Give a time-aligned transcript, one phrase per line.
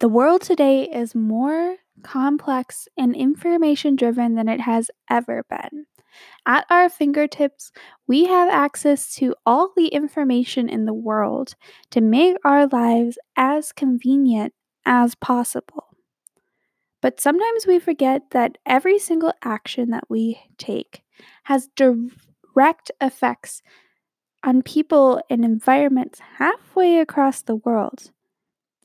[0.00, 5.86] The world today is more complex and information driven than it has ever been.
[6.46, 7.72] At our fingertips,
[8.06, 11.54] we have access to all the information in the world
[11.90, 14.52] to make our lives as convenient
[14.84, 15.96] as possible.
[17.00, 21.02] But sometimes we forget that every single action that we take
[21.44, 23.62] has direct effects
[24.42, 28.10] on people and environments halfway across the world.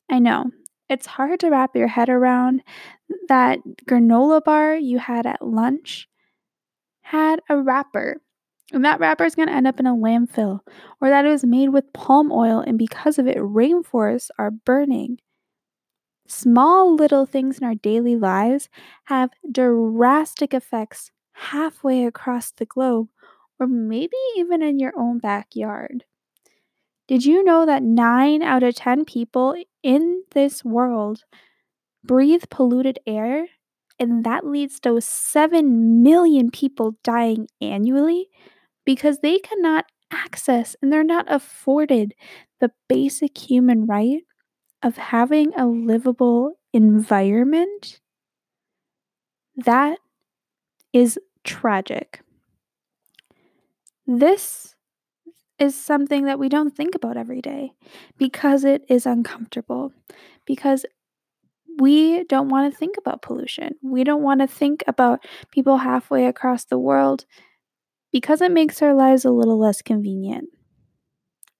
[0.09, 0.51] I know
[0.89, 2.63] it's hard to wrap your head around
[3.27, 6.07] that granola bar you had at lunch
[7.01, 8.21] had a wrapper.
[8.71, 10.59] And that wrapper is going to end up in a landfill,
[11.01, 15.19] or that it was made with palm oil, and because of it, rainforests are burning.
[16.27, 18.69] Small little things in our daily lives
[19.05, 23.09] have drastic effects halfway across the globe,
[23.59, 26.05] or maybe even in your own backyard.
[27.09, 31.23] Did you know that 9 out of 10 people in this world
[32.03, 33.47] breathe polluted air?
[33.97, 38.29] And that leads to 7 million people dying annually
[38.85, 42.13] because they cannot access and they're not afforded
[42.59, 44.21] the basic human right
[44.83, 48.01] of having a livable environment.
[49.55, 49.97] That
[50.93, 52.21] is tragic.
[54.05, 54.75] This
[55.59, 57.73] is something that we don't think about every day
[58.17, 59.91] because it is uncomfortable,
[60.45, 60.85] because
[61.79, 63.75] we don't want to think about pollution.
[63.81, 67.25] We don't want to think about people halfway across the world
[68.11, 70.49] because it makes our lives a little less convenient.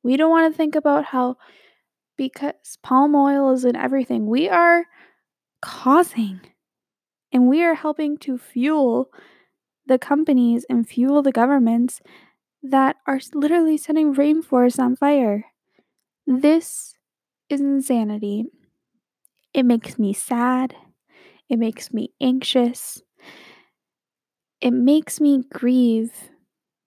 [0.04, 1.38] We don't want to think about how,
[2.18, 4.86] because palm oil is in everything, we are
[5.62, 6.42] causing
[7.32, 9.10] and we are helping to fuel
[9.86, 12.02] the companies and fuel the governments
[12.64, 15.46] that are literally setting rainforests on fire.
[16.28, 16.96] This
[17.50, 18.46] is insanity.
[19.54, 20.76] It makes me sad.
[21.50, 23.02] It makes me anxious.
[24.62, 26.12] It makes me grieve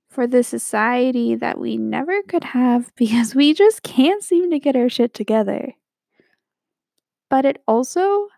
[0.09, 4.77] for the society that we never could have because we just can't seem to get
[4.77, 5.75] our shit together.
[7.31, 8.29] But it also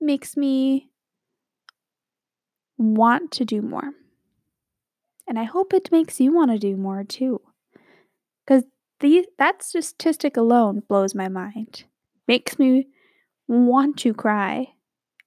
[0.00, 0.88] makes me
[2.78, 3.92] want to do more.
[5.26, 7.40] And I hope it makes you want to do more too.
[8.44, 8.64] Because
[9.00, 11.84] that statistic alone blows my mind.
[12.28, 12.88] Makes me
[13.48, 14.68] want to cry.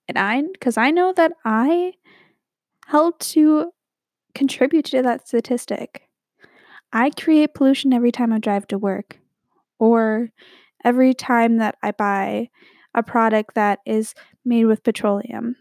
[0.07, 1.93] And I, because I know that I
[2.87, 3.71] helped to
[4.33, 6.03] contribute to that statistic.
[6.93, 9.19] I create pollution every time I drive to work
[9.77, 10.29] or
[10.83, 12.49] every time that I buy
[12.93, 14.13] a product that is
[14.45, 15.55] made with petroleum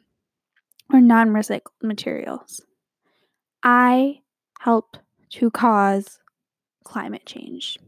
[0.93, 2.61] or non recycled materials.
[3.63, 4.21] I
[4.67, 4.97] help
[5.31, 6.19] to cause
[6.83, 7.79] climate change.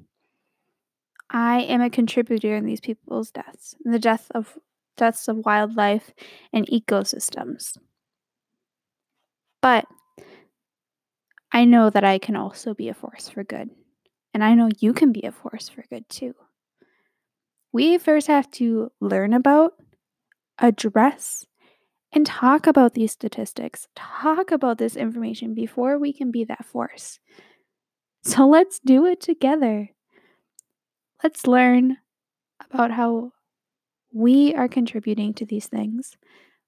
[1.28, 4.56] I am a contributor in these people's deaths, in the death of
[4.96, 6.12] deaths of wildlife
[6.52, 7.76] and ecosystems.
[9.60, 9.86] But
[11.50, 13.70] I know that I can also be a force for good.
[14.32, 16.36] And I know you can be a force for good too.
[17.72, 19.72] We first have to learn about,
[20.60, 21.44] address,
[22.12, 27.18] and talk about these statistics, talk about this information before we can be that force.
[28.22, 29.90] So let's do it together.
[31.22, 31.98] Let's learn
[32.70, 33.32] about how
[34.12, 36.16] we are contributing to these things.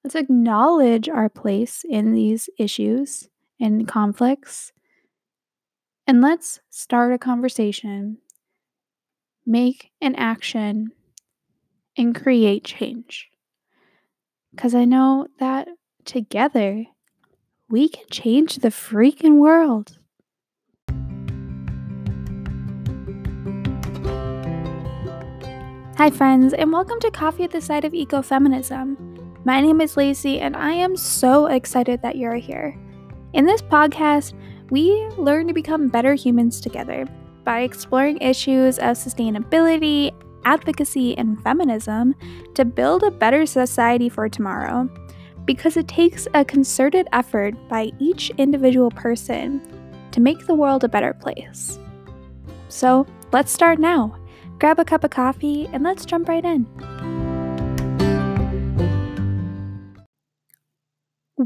[0.03, 3.27] Let's acknowledge our place in these issues
[3.59, 4.71] and conflicts.
[6.07, 8.17] And let's start a conversation,
[9.45, 10.91] make an action,
[11.97, 13.30] and create change.
[14.51, 15.69] Because I know that
[16.03, 16.85] together
[17.69, 19.97] we can change the freaking world.
[25.97, 29.45] Hi, friends, and welcome to Coffee with a Side of Ecofeminism.
[29.45, 32.77] My name is Lacey, and I am so excited that you're here.
[33.31, 34.33] In this podcast,
[34.69, 37.05] we learn to become better humans together
[37.45, 40.11] by exploring issues of sustainability
[40.45, 42.15] advocacy, and feminism
[42.55, 44.89] to build a better society for tomorrow.
[45.45, 49.61] Because it takes a concerted effort by each individual person
[50.11, 51.79] to make the world a better place.
[52.69, 54.15] So let's start now.
[54.59, 56.67] Grab a cup of coffee and let's jump right in.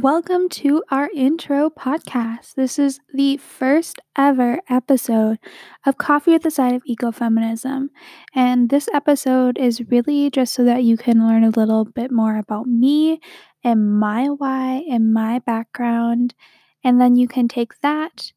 [0.01, 2.55] Welcome to our intro podcast.
[2.55, 5.39] This is the first ever episode
[5.85, 7.87] of Coffee with a Side of Ecofeminism.
[8.33, 12.37] And this episode is really just so that you can learn a little bit more
[12.37, 13.21] about me
[13.63, 16.35] and my why and my background.
[16.83, 18.33] And then you can take that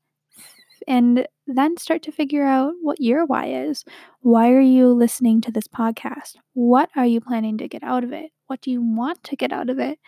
[0.87, 3.85] and then start to figure out what your why is.
[4.21, 6.37] Why are you listening to this podcast?
[6.55, 8.31] What are you planning to get out of it?
[8.47, 9.99] What do you want to get out of it?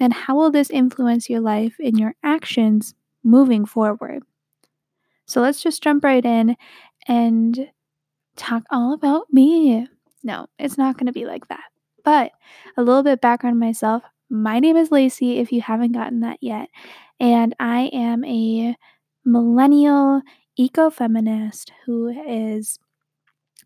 [0.00, 4.22] And how will this influence your life and your actions moving forward?
[5.26, 6.56] So let's just jump right in
[7.06, 7.70] and
[8.36, 9.86] talk all about me.
[10.22, 11.64] No, it's not going to be like that.
[12.04, 12.32] But
[12.76, 14.02] a little bit background myself.
[14.30, 16.68] My name is Lacey, if you haven't gotten that yet,
[17.18, 18.76] and I am a
[19.24, 20.22] millennial
[20.58, 22.78] ecofeminist who is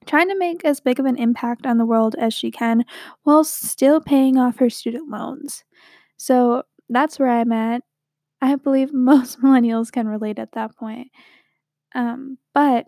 [0.06, 2.84] trying to make as big of an impact on the world as she can
[3.23, 5.64] while still paying off her student loans.
[6.22, 7.82] So that's where I'm at.
[8.40, 11.08] I believe most millennials can relate at that point.
[11.94, 12.86] Um, but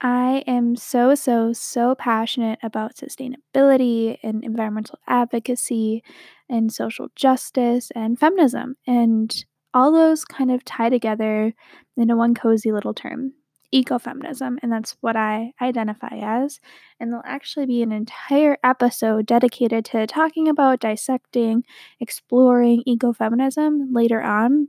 [0.00, 6.04] I am so, so, so passionate about sustainability and environmental advocacy
[6.48, 8.76] and social justice and feminism.
[8.86, 9.44] And
[9.74, 11.52] all those kind of tie together
[11.96, 13.32] into one cozy little term
[13.74, 14.56] ecofeminism.
[14.62, 16.60] And that's what I identify as.
[17.00, 21.64] And there'll actually be an entire episode dedicated to talking about dissecting,
[22.00, 24.68] exploring ecofeminism later on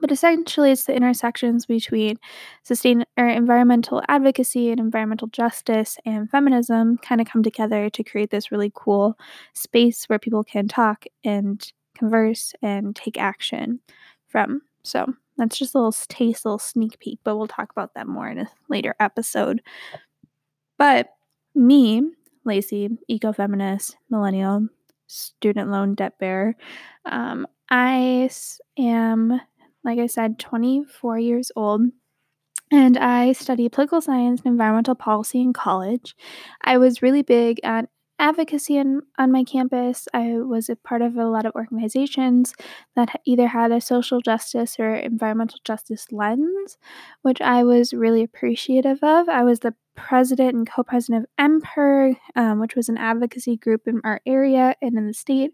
[0.00, 2.18] but essentially, it's the intersections between
[2.62, 8.30] sustain or environmental advocacy and environmental justice and feminism kind of come together to create
[8.30, 9.18] this really cool
[9.52, 13.80] space where people can talk and converse and take action
[14.26, 14.62] from.
[14.82, 18.06] So that's just a little taste, a little sneak peek, but we'll talk about that
[18.06, 19.62] more in a later episode.
[20.78, 21.08] But
[21.54, 22.02] me,
[22.44, 24.66] Lacey, ecofeminist, millennial,
[25.06, 26.54] student loan debt bearer,
[27.04, 28.30] um, I
[28.78, 29.40] am
[29.84, 31.82] like I said, 24 years old.
[32.72, 36.14] And I study political science and environmental policy in college.
[36.62, 37.88] I was really big on
[38.20, 40.06] advocacy on, on my campus.
[40.14, 42.54] I was a part of a lot of organizations
[42.94, 46.78] that either had a social justice or environmental justice lens,
[47.22, 49.28] which I was really appreciative of.
[49.28, 53.88] I was the president and co president of MPIR, um, which was an advocacy group
[53.88, 55.52] in our area and in the state.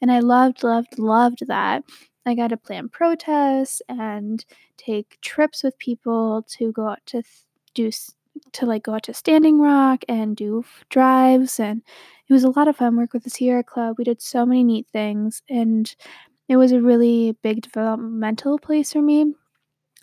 [0.00, 1.82] And I loved, loved, loved that.
[2.26, 4.44] I got to plan protests and
[4.76, 7.26] take trips with people to go out to th-
[7.74, 7.90] do
[8.52, 11.82] to like go out to Standing Rock and do drives and
[12.28, 13.96] it was a lot of fun work with the Sierra Club.
[13.98, 15.94] We did so many neat things and
[16.48, 19.34] it was a really big developmental place for me.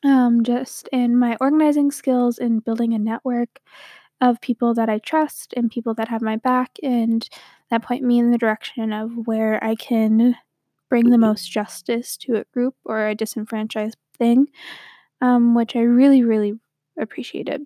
[0.04, 3.60] Um, just in my organizing skills and building a network
[4.20, 7.28] of people that I trust and people that have my back and
[7.70, 10.36] that point me in the direction of where I can
[10.90, 14.48] bring the most justice to a group or a disenfranchised thing,
[15.22, 16.54] um, which I really, really
[17.00, 17.64] appreciated.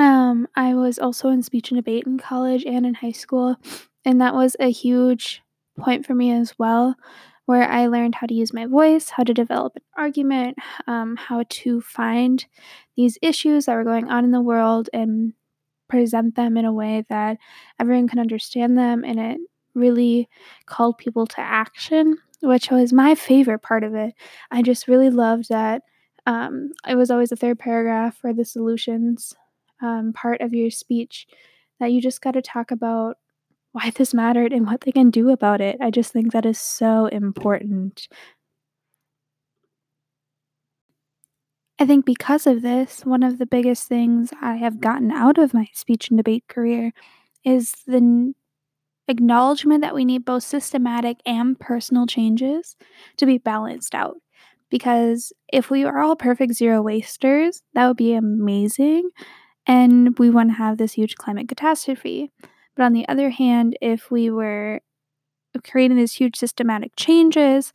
[0.00, 3.56] Um, I was also in speech and debate in college and in high school,
[4.06, 5.42] and that was a huge
[5.78, 6.96] point for me as well,
[7.44, 10.56] where I learned how to use my voice, how to develop an argument,
[10.86, 12.46] um, how to find
[12.96, 15.34] these issues that were going on in the world and
[15.88, 17.36] present them in a way that
[17.78, 19.38] everyone can understand them and it
[19.74, 20.30] really
[20.64, 24.14] called people to action, which was my favorite part of it.
[24.50, 25.82] I just really loved that
[26.24, 29.34] um, it was always the third paragraph or the solutions
[29.82, 31.26] um, part of your speech
[31.78, 33.16] that you just got to talk about
[33.72, 35.76] why this mattered and what they can do about it.
[35.80, 38.08] I just think that is so important.
[41.78, 45.54] I think because of this, one of the biggest things I have gotten out of
[45.54, 46.92] my speech and debate career
[47.44, 48.34] is the
[49.08, 52.76] acknowledgement that we need both systematic and personal changes
[53.16, 54.16] to be balanced out.
[54.70, 59.10] Because if we are all perfect zero wasters, that would be amazing.
[59.66, 62.32] And we wouldn't have this huge climate catastrophe.
[62.76, 64.80] But on the other hand, if we were
[65.64, 67.72] creating these huge systematic changes,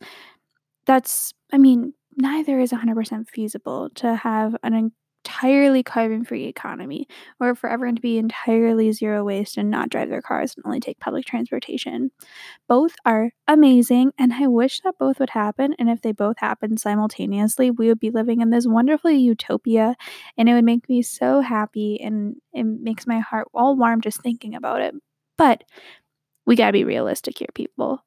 [0.86, 4.92] that's, I mean, neither is 100% feasible to have an
[5.26, 7.08] entirely carbon free economy
[7.40, 10.78] or for everyone to be entirely zero waste and not drive their cars and only
[10.80, 12.10] take public transportation.
[12.68, 15.74] Both are amazing, and I wish that both would happen.
[15.78, 19.96] And if they both happened simultaneously, we would be living in this wonderful utopia,
[20.38, 24.22] and it would make me so happy and it makes my heart all warm just
[24.22, 24.94] thinking about it.
[25.38, 25.64] But
[26.46, 28.02] we gotta be realistic here, people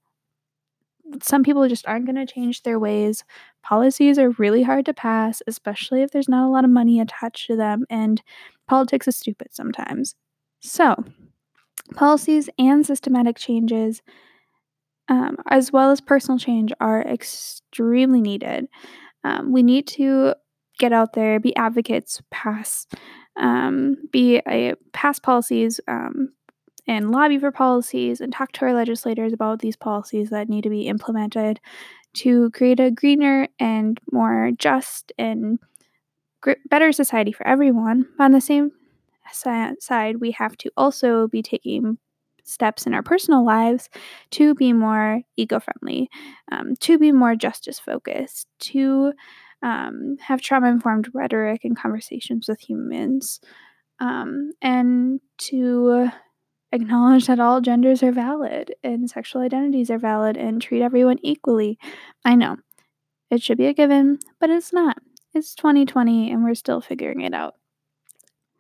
[1.22, 3.24] some people just aren't going to change their ways.
[3.64, 7.48] Policies are really hard to pass, especially if there's not a lot of money attached
[7.48, 8.22] to them, and
[8.68, 10.16] politics is stupid sometimes.
[10.62, 10.96] So,
[11.96, 14.02] policies and systematic changes,
[15.08, 18.68] um, as well as personal change, are extremely needed.
[19.24, 20.36] Um, we need to
[20.78, 22.88] get out there, be advocates, pass,
[23.38, 26.34] um, be a pass policies, um,
[26.90, 30.72] and lobby for policies and talk to our legislators about these policies that need to
[30.72, 31.60] be implemented
[32.16, 35.60] to create a greener and more just and
[36.68, 38.08] better society for everyone.
[38.18, 38.72] On the same
[39.32, 42.00] side, we have to also be taking
[42.44, 43.88] steps in our personal lives
[44.32, 46.10] to be more eco friendly,
[46.52, 49.14] um, to be more justice focused, to
[49.62, 53.40] um, have trauma informed rhetoric and conversations with humans,
[54.00, 56.10] um, and to
[56.72, 61.78] acknowledge that all genders are valid and sexual identities are valid and treat everyone equally.
[62.24, 62.58] I know
[63.30, 64.98] it should be a given, but it's not.
[65.34, 67.56] It's 2020 and we're still figuring it out.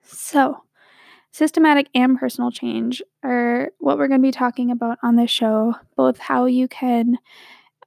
[0.03, 0.63] So,
[1.31, 5.75] systematic and personal change are what we're going to be talking about on this show,
[5.95, 7.17] both how you can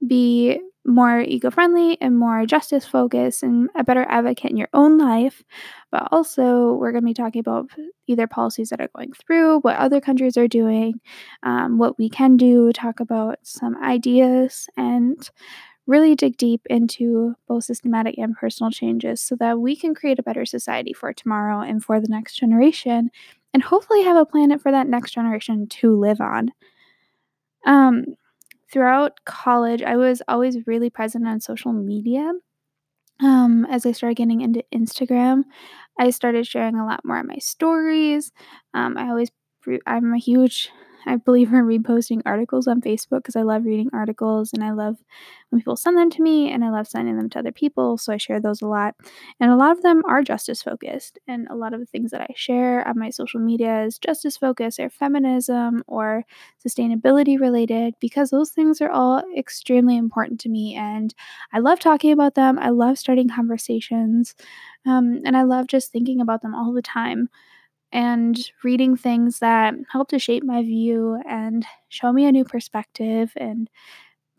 [0.06, 4.98] be more eco friendly and more justice focused and a better advocate in your own
[4.98, 5.42] life.
[5.92, 7.70] But also, we're going to be talking about
[8.08, 11.00] either policies that are going through, what other countries are doing,
[11.44, 15.30] um, what we can do, talk about some ideas, and
[15.86, 20.22] really dig deep into both systematic and personal changes so that we can create a
[20.22, 23.10] better society for tomorrow and for the next generation,
[23.54, 26.50] and hopefully have a planet for that next generation to live on.
[27.66, 28.16] Um,
[28.72, 32.32] throughout college, I was always really present on social media.
[33.20, 35.44] Um, as I started getting into Instagram,
[36.00, 38.32] I started sharing a lot more of my stories.
[38.74, 39.30] Um, I always,
[39.86, 40.70] I'm a huge
[41.06, 44.96] I believe in reposting articles on Facebook because I love reading articles and I love
[45.50, 47.98] when people send them to me and I love sending them to other people.
[47.98, 48.94] So I share those a lot.
[49.40, 51.18] And a lot of them are justice focused.
[51.28, 54.36] And a lot of the things that I share on my social media is justice
[54.36, 56.24] focused or feminism or
[56.64, 60.74] sustainability related because those things are all extremely important to me.
[60.74, 61.14] And
[61.52, 62.58] I love talking about them.
[62.58, 64.34] I love starting conversations.
[64.86, 67.28] Um, and I love just thinking about them all the time
[67.92, 73.32] and reading things that help to shape my view and show me a new perspective
[73.36, 73.68] and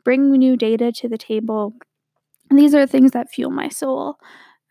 [0.04, 1.74] bring new data to the table.
[2.52, 4.18] These are things that fuel my soul.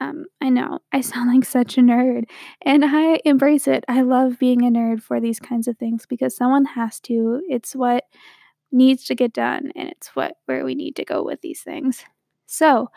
[0.00, 2.24] Um, I know I sound like such a nerd,
[2.62, 3.84] and I embrace it.
[3.88, 7.42] I love being a nerd for these kinds of things because someone has to.
[7.48, 8.04] It's what
[8.72, 12.04] needs to get done, and it's what where we need to go with these things.
[12.46, 12.88] So,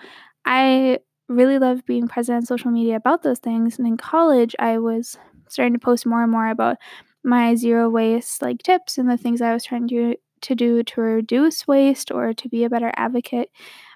[0.45, 0.99] I
[1.29, 3.77] really love being present on social media about those things.
[3.79, 5.17] And in college, I was
[5.49, 6.77] starting to post more and more about
[7.23, 11.01] my zero waste like tips and the things I was trying to to do to
[11.01, 13.49] reduce waste or to be a better advocate,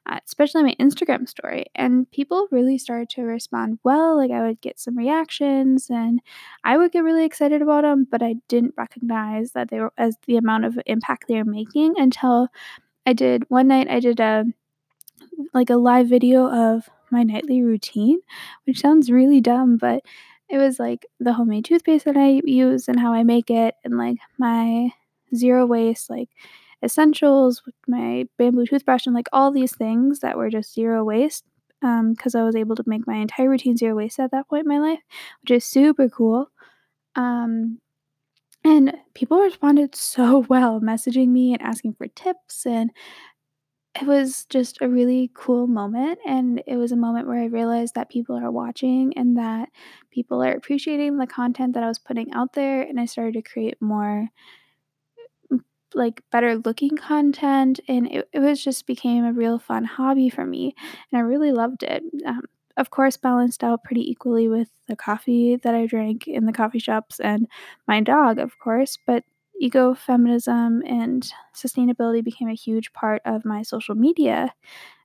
[0.07, 1.65] uh, especially my Instagram story.
[1.75, 4.17] And people really started to respond well.
[4.17, 6.19] Like I would get some reactions and
[6.63, 10.17] I would get really excited about them, but I didn't recognize that they were as
[10.25, 12.47] the amount of impact they were making until
[13.05, 14.45] I did one night I did a
[15.53, 18.19] like a live video of my nightly routine,
[18.65, 20.03] which sounds really dumb, but
[20.49, 23.97] it was like the homemade toothpaste that I use and how I make it, and
[23.97, 24.91] like my
[25.35, 26.29] zero waste, like
[26.83, 31.45] essentials with my bamboo toothbrush, and like all these things that were just zero waste.
[31.81, 34.65] Because um, I was able to make my entire routine zero waste at that point
[34.65, 34.99] in my life,
[35.41, 36.51] which is super cool.
[37.15, 37.79] Um,
[38.63, 42.91] and people responded so well, messaging me and asking for tips and
[44.01, 47.95] it was just a really cool moment, and it was a moment where I realized
[47.95, 49.69] that people are watching and that
[50.11, 53.41] people are appreciating the content that I was putting out there, and I started to
[53.41, 54.29] create more
[55.95, 60.45] like better looking content and it, it was just became a real fun hobby for
[60.45, 60.75] me
[61.11, 62.03] and i really loved it.
[62.25, 62.41] Um,
[62.77, 66.79] of course balanced out pretty equally with the coffee that i drank in the coffee
[66.79, 67.47] shops and
[67.87, 69.23] my dog of course but
[69.61, 74.53] ecofeminism and sustainability became a huge part of my social media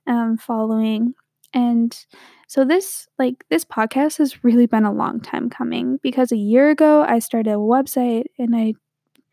[0.07, 1.13] um, following.
[1.53, 1.97] And
[2.47, 6.69] so this like this podcast has really been a long time coming because a year
[6.69, 8.73] ago I started a website and I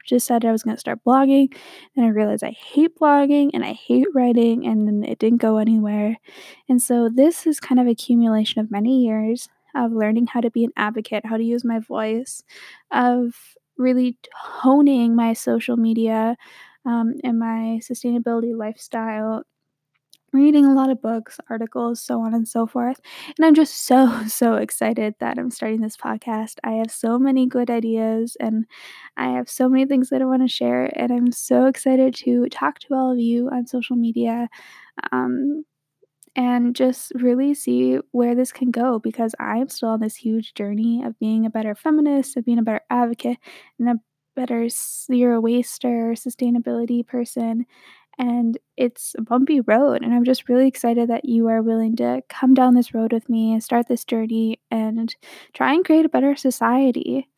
[0.04, 1.54] just said I was going to start blogging
[1.96, 6.16] and I realized I hate blogging and I hate writing and it didn't go anywhere.
[6.68, 10.64] And so this is kind of accumulation of many years of learning how to be
[10.64, 12.42] an advocate, how to use my voice,
[12.90, 13.34] of
[13.78, 16.36] really honing my social media
[16.86, 19.44] um, and my sustainability lifestyle
[20.32, 23.00] reading a lot of books, articles, so on and so forth.
[23.36, 26.54] And I'm just so, so excited that I'm starting this podcast.
[26.64, 28.64] I have so many good ideas and
[29.16, 30.90] I have so many things that I want to share.
[30.98, 34.48] And I'm so excited to talk to all of you on social media.
[35.12, 35.64] Um,
[36.34, 41.02] and just really see where this can go because I'm still on this huge journey
[41.04, 43.38] of being a better feminist, of being a better advocate,
[43.78, 44.00] and a
[44.34, 47.66] better zero waster, sustainability person.
[48.18, 50.02] And it's a bumpy road.
[50.02, 53.28] And I'm just really excited that you are willing to come down this road with
[53.28, 55.14] me and start this journey and
[55.54, 57.28] try and create a better society.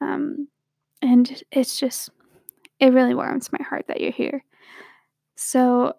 [0.00, 0.48] Um,
[1.02, 2.10] and it's just,
[2.78, 4.44] it really warms my heart that you're here.
[5.36, 5.94] So,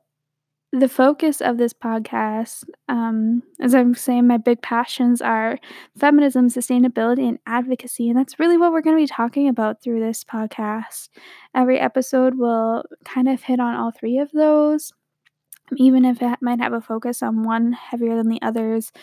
[0.73, 5.59] the focus of this podcast, um, as I'm saying, my big passions are
[5.97, 8.09] feminism, sustainability, and advocacy.
[8.09, 11.09] And that's really what we're going to be talking about through this podcast.
[11.53, 14.93] Every episode will kind of hit on all three of those,
[15.75, 18.93] even if it might have a focus on one heavier than the others.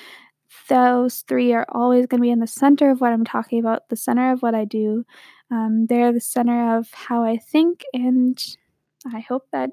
[0.71, 3.91] Those three are always going to be in the center of what I'm talking about,
[3.91, 5.05] the center of what I do.
[5.51, 8.43] Um, they're the center of how I think, and
[9.07, 9.71] I hope that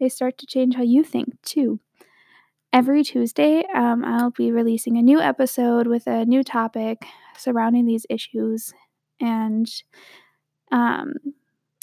[0.00, 1.80] they start to change how you think too.
[2.72, 7.06] Every Tuesday, um, I'll be releasing a new episode with a new topic
[7.36, 8.74] surrounding these issues,
[9.20, 9.66] and
[10.70, 11.14] um,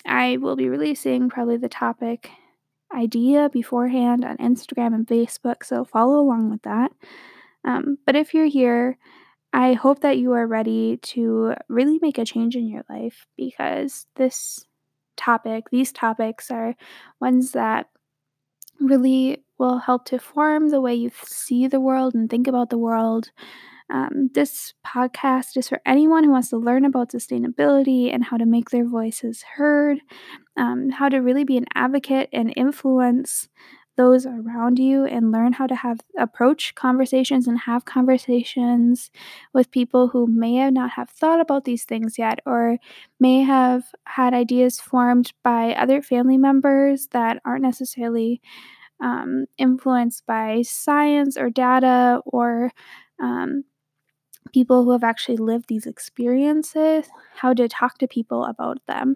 [0.05, 2.29] I will be releasing probably the topic
[2.95, 6.91] idea beforehand on Instagram and Facebook, so follow along with that.
[7.63, 8.97] Um, but if you're here,
[9.51, 14.05] I hope that you are ready to really make a change in your life because
[14.15, 14.65] this
[15.17, 16.75] topic, these topics are
[17.19, 17.87] ones that
[18.79, 22.77] really will help to form the way you see the world and think about the
[22.77, 23.31] world.
[23.89, 28.45] Um, this podcast is for anyone who wants to learn about sustainability and how to
[28.45, 29.99] make their voices heard,
[30.57, 33.47] um, how to really be an advocate and influence
[33.97, 39.11] those around you and learn how to have approach conversations and have conversations
[39.53, 42.77] with people who may have not have thought about these things yet or
[43.19, 48.41] may have had ideas formed by other family members that aren't necessarily
[49.01, 52.71] um, influenced by science or data or
[53.21, 53.63] um,
[54.53, 59.15] people who have actually lived these experiences, how to talk to people about them,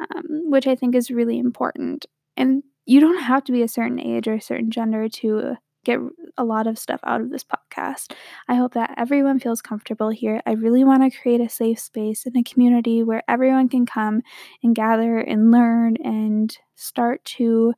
[0.00, 2.06] um, which I think is really important.
[2.36, 5.98] And you don't have to be a certain age or a certain gender to get
[6.38, 8.12] a lot of stuff out of this podcast.
[8.48, 10.40] I hope that everyone feels comfortable here.
[10.46, 14.22] I really want to create a safe space and a community where everyone can come
[14.62, 17.74] and gather and learn and start to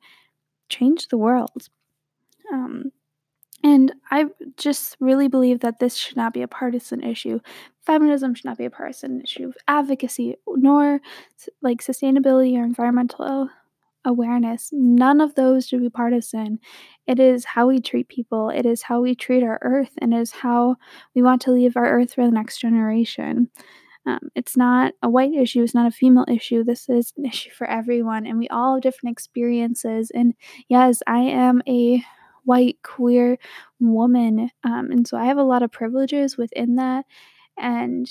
[0.69, 1.69] change the world.
[2.51, 2.91] Um,
[3.63, 4.25] and I
[4.57, 7.39] just really believe that this should not be a partisan issue.
[7.83, 9.51] Feminism should not be a partisan issue.
[9.67, 11.01] Advocacy, nor
[11.63, 13.49] like sustainability or environmental
[14.05, 16.59] awareness, none of those should be partisan.
[17.07, 20.19] It is how we treat people, it is how we treat our earth, and it
[20.19, 20.75] is how
[21.15, 23.49] we want to leave our earth for the next generation.
[24.07, 26.63] Um, it's not a white issue, it's not a female issue.
[26.63, 30.11] This is an issue for everyone, and we all have different experiences.
[30.13, 30.33] And
[30.69, 32.03] yes, I am a
[32.43, 33.37] white queer
[33.79, 37.05] woman, um, and so I have a lot of privileges within that.
[37.57, 38.07] And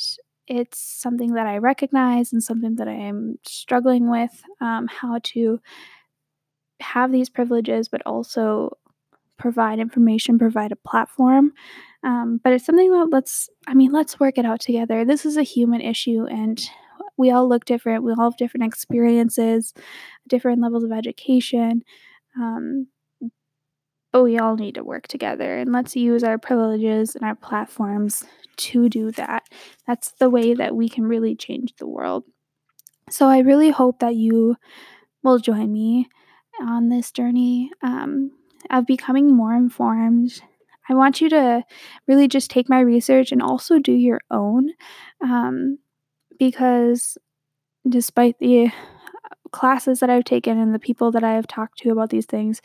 [0.46, 5.61] it's something that I recognize and something that I am struggling with um, how to
[6.80, 8.76] have these privileges, but also
[9.38, 11.52] provide information, provide a platform.
[12.02, 15.04] Um, but it's something that let's, I mean, let's work it out together.
[15.04, 16.61] This is a human issue and
[17.16, 18.04] we all look different.
[18.04, 19.72] We all have different experiences,
[20.28, 21.83] different levels of education.
[22.37, 22.88] Um,
[24.14, 28.22] but we all need to work together and let's use our privileges and our platforms
[28.57, 29.42] to do that.
[29.88, 32.22] That's the way that we can really change the world.
[33.11, 34.55] So I really hope that you
[35.24, 36.07] will join me
[36.61, 38.31] on this journey um,
[38.70, 40.40] of becoming more informed.
[40.88, 41.64] I want you to
[42.07, 44.68] really just take my research and also do your own
[45.24, 45.79] um,
[46.38, 47.18] because
[47.88, 48.70] despite the
[49.50, 52.62] classes that I've taken and the people that I have talked to about these things,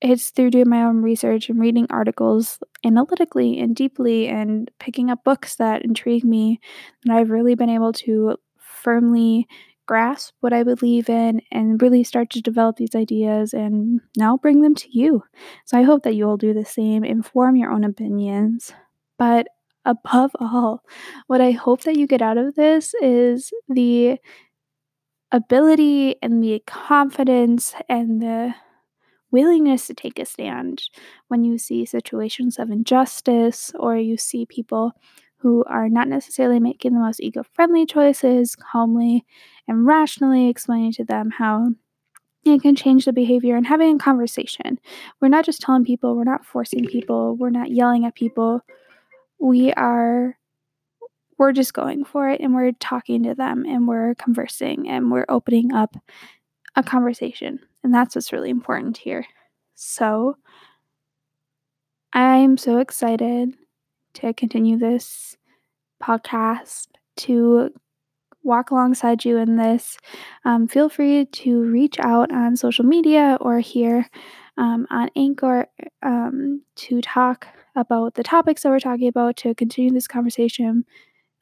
[0.00, 5.24] it's through doing my own research and reading articles analytically and deeply and picking up
[5.24, 6.60] books that intrigue me
[7.04, 9.46] that I've really been able to firmly
[9.86, 14.62] grasp what I believe in and really start to develop these ideas and now bring
[14.62, 15.24] them to you.
[15.66, 18.72] So I hope that you'll do the same, inform your own opinions.
[19.18, 19.48] But
[19.84, 20.82] above all,
[21.26, 24.18] what I hope that you get out of this is the
[25.32, 28.54] ability and the confidence and the
[29.30, 30.82] willingness to take a stand
[31.28, 34.92] when you see situations of injustice or you see people
[35.38, 39.24] who are not necessarily making the most eco friendly choices, calmly
[39.66, 41.70] and rationally explaining to them how
[42.44, 44.78] it can change the behavior and having a conversation.
[45.20, 48.60] We're not just telling people, we're not forcing people, we're not yelling at people.
[49.38, 50.36] We are
[51.38, 55.24] we're just going for it and we're talking to them and we're conversing and we're
[55.30, 55.96] opening up
[56.80, 57.60] a conversation.
[57.84, 59.24] And that's what's really important here.
[59.74, 60.36] So
[62.12, 63.54] I'm so excited
[64.14, 65.36] to continue this
[66.02, 66.88] podcast,
[67.18, 67.70] to
[68.42, 69.98] walk alongside you in this.
[70.44, 74.08] Um, feel free to reach out on social media or here
[74.56, 75.66] um, on Anchor
[76.02, 80.84] um, to talk about the topics that we're talking about, to continue this conversation.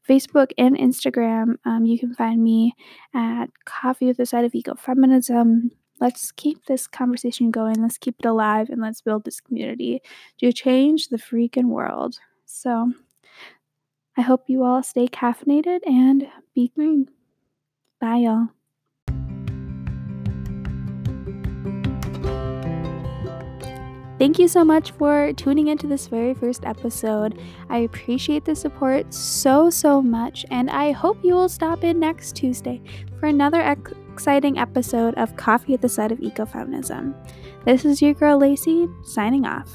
[0.09, 2.75] Facebook and Instagram, um, you can find me
[3.15, 5.71] at Coffee with a Side of Ecofeminism.
[6.01, 7.83] let's keep this conversation going.
[7.83, 10.01] Let's keep it alive and let's build this community
[10.39, 12.19] to change the freaking world.
[12.47, 12.93] So,
[14.17, 17.09] I hope you all stay caffeinated and be green.
[18.01, 18.58] Bye, y'all.
[24.19, 27.39] Thank you so much for tuning into this very first episode.
[27.71, 32.35] I appreciate the support so, so much, and I hope you will stop in next
[32.35, 32.83] Tuesday
[33.21, 37.15] for another ex- exciting episode of Coffee with a Side of Ecofeminism.
[37.65, 39.71] This is your girl Lacey, signing off.